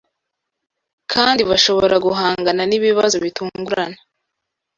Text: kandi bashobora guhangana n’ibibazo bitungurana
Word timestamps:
kandi 1.13 1.41
bashobora 1.49 1.95
guhangana 2.05 2.61
n’ibibazo 2.69 3.15
bitungurana 3.23 3.97